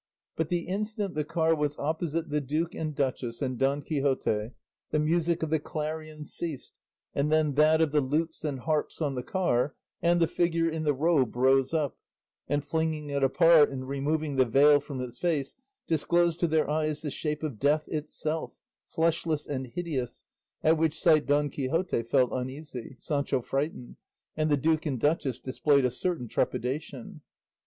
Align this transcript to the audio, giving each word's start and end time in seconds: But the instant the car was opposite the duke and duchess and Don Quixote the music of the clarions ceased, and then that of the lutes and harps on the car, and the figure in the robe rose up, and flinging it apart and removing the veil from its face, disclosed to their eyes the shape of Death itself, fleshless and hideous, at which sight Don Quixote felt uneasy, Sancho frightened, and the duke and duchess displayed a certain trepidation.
But 0.35 0.49
the 0.49 0.65
instant 0.67 1.13
the 1.13 1.23
car 1.23 1.53
was 1.53 1.77
opposite 1.77 2.31
the 2.31 2.41
duke 2.41 2.73
and 2.73 2.95
duchess 2.95 3.39
and 3.39 3.59
Don 3.59 3.83
Quixote 3.83 4.49
the 4.89 4.97
music 4.97 5.43
of 5.43 5.51
the 5.51 5.59
clarions 5.59 6.33
ceased, 6.33 6.73
and 7.13 7.31
then 7.31 7.53
that 7.53 7.81
of 7.81 7.91
the 7.91 8.01
lutes 8.01 8.43
and 8.43 8.61
harps 8.61 8.99
on 8.99 9.13
the 9.13 9.21
car, 9.21 9.75
and 10.01 10.19
the 10.19 10.25
figure 10.25 10.67
in 10.67 10.81
the 10.85 10.95
robe 10.95 11.35
rose 11.35 11.71
up, 11.71 11.99
and 12.47 12.65
flinging 12.65 13.11
it 13.11 13.23
apart 13.23 13.69
and 13.69 13.87
removing 13.87 14.37
the 14.37 14.45
veil 14.45 14.79
from 14.79 15.01
its 15.01 15.19
face, 15.19 15.55
disclosed 15.85 16.39
to 16.39 16.47
their 16.47 16.67
eyes 16.67 17.03
the 17.03 17.11
shape 17.11 17.43
of 17.43 17.59
Death 17.59 17.87
itself, 17.87 18.53
fleshless 18.87 19.45
and 19.45 19.67
hideous, 19.67 20.23
at 20.63 20.79
which 20.79 20.99
sight 20.99 21.27
Don 21.27 21.51
Quixote 21.51 22.01
felt 22.01 22.31
uneasy, 22.33 22.95
Sancho 22.97 23.39
frightened, 23.39 23.97
and 24.35 24.49
the 24.49 24.57
duke 24.57 24.87
and 24.87 24.99
duchess 24.99 25.39
displayed 25.39 25.85
a 25.85 25.91
certain 25.91 26.27
trepidation. 26.27 27.21